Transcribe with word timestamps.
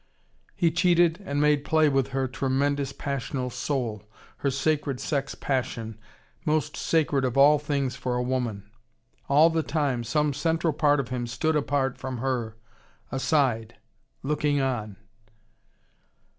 He 0.55 0.71
cheated 0.71 1.21
and 1.27 1.39
made 1.39 1.63
play 1.63 1.87
with 1.87 2.07
her 2.07 2.27
tremendous 2.27 2.91
passional 2.91 3.51
soul, 3.51 4.01
her 4.37 4.49
sacred 4.49 4.99
sex 4.99 5.35
passion, 5.35 5.99
most 6.43 6.75
sacred 6.75 7.23
of 7.23 7.37
all 7.37 7.59
things 7.59 7.95
for 7.97 8.15
a 8.15 8.23
woman. 8.23 8.67
All 9.29 9.51
the 9.51 9.61
time, 9.61 10.03
some 10.03 10.33
central 10.33 10.73
part 10.73 10.99
of 10.99 11.09
him 11.09 11.27
stood 11.27 11.55
apart 11.55 11.99
from 11.99 12.17
her, 12.17 12.57
aside, 13.11 13.75
looking 14.23 14.59
on. 14.59 14.97